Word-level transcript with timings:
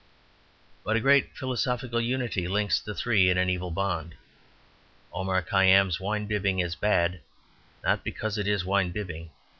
But 0.83 0.95
a 0.95 0.99
great 0.99 1.37
philosophical 1.37 2.01
unity 2.01 2.47
links 2.47 2.79
the 2.79 2.95
three 2.95 3.29
in 3.29 3.37
an 3.37 3.51
evil 3.51 3.69
bond. 3.69 4.15
Omar 5.13 5.43
Khayyam's 5.43 5.99
wine 5.99 6.25
bibbing 6.25 6.57
is 6.57 6.73
bad, 6.73 7.19
not 7.83 8.03
because 8.03 8.39
it 8.39 8.47
is 8.47 8.65
wine 8.65 8.89
bibbing. 8.89 9.29